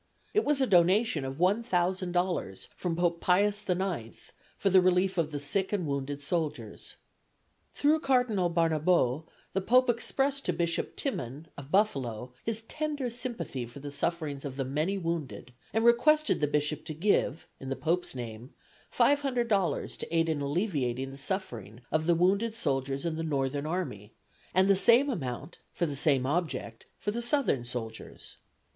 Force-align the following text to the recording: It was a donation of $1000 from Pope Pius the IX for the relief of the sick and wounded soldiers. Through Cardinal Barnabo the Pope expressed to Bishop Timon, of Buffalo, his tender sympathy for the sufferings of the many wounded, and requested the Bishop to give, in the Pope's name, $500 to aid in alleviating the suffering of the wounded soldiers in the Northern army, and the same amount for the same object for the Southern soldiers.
It 0.33 0.43
was 0.43 0.61
a 0.61 0.65
donation 0.65 1.23
of 1.23 1.37
$1000 1.37 2.67
from 2.75 2.95
Pope 2.95 3.21
Pius 3.21 3.61
the 3.61 3.75
IX 3.97 4.31
for 4.57 4.71
the 4.71 4.81
relief 4.81 5.19
of 5.19 5.29
the 5.29 5.39
sick 5.39 5.71
and 5.71 5.85
wounded 5.85 6.23
soldiers. 6.23 6.95
Through 7.75 7.99
Cardinal 7.99 8.49
Barnabo 8.49 9.27
the 9.53 9.61
Pope 9.61 9.91
expressed 9.91 10.43
to 10.45 10.53
Bishop 10.53 10.95
Timon, 10.95 11.49
of 11.55 11.69
Buffalo, 11.69 12.33
his 12.43 12.63
tender 12.63 13.11
sympathy 13.11 13.63
for 13.67 13.79
the 13.79 13.91
sufferings 13.91 14.43
of 14.43 14.55
the 14.55 14.65
many 14.65 14.97
wounded, 14.97 15.53
and 15.71 15.85
requested 15.85 16.41
the 16.41 16.47
Bishop 16.47 16.83
to 16.85 16.95
give, 16.95 17.45
in 17.59 17.69
the 17.69 17.75
Pope's 17.75 18.15
name, 18.15 18.55
$500 18.91 19.97
to 19.97 20.15
aid 20.17 20.27
in 20.29 20.41
alleviating 20.41 21.11
the 21.11 21.17
suffering 21.19 21.79
of 21.91 22.07
the 22.07 22.15
wounded 22.15 22.55
soldiers 22.55 23.05
in 23.05 23.17
the 23.17 23.21
Northern 23.23 23.67
army, 23.67 24.13
and 24.55 24.67
the 24.67 24.75
same 24.75 25.11
amount 25.11 25.59
for 25.71 25.85
the 25.85 25.95
same 25.95 26.25
object 26.25 26.87
for 26.97 27.11
the 27.11 27.21
Southern 27.21 27.63
soldiers. 27.63 28.37